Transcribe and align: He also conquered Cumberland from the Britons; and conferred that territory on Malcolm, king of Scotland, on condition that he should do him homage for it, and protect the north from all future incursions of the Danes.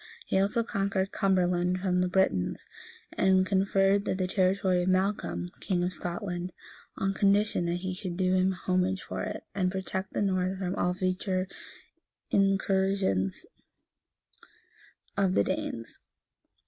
He 0.25 0.39
also 0.39 0.63
conquered 0.63 1.11
Cumberland 1.11 1.79
from 1.81 2.01
the 2.01 2.07
Britons; 2.07 2.65
and 3.13 3.45
conferred 3.45 4.03
that 4.05 4.27
territory 4.31 4.81
on 4.81 4.91
Malcolm, 4.91 5.51
king 5.59 5.83
of 5.83 5.93
Scotland, 5.93 6.53
on 6.97 7.13
condition 7.13 7.65
that 7.67 7.75
he 7.85 7.93
should 7.93 8.17
do 8.17 8.33
him 8.33 8.51
homage 8.51 9.03
for 9.03 9.21
it, 9.21 9.43
and 9.53 9.71
protect 9.71 10.13
the 10.13 10.23
north 10.23 10.57
from 10.57 10.73
all 10.73 10.95
future 10.95 11.47
incursions 12.31 13.45
of 15.15 15.33
the 15.33 15.43
Danes. 15.43 15.99